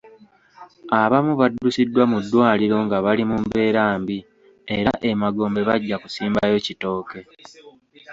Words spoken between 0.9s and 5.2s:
Abamu baddusiddwa mu ddwaliro nga bali mu mbeera mbi era e